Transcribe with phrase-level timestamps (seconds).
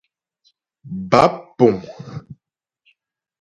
[1.09, 1.75] Báp puŋ.